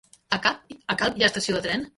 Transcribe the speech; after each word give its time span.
A 0.37 0.39
Calp 0.45 0.73
hi 0.73 1.05
ha 1.11 1.31
estació 1.31 1.59
de 1.61 1.67
tren? 1.69 1.89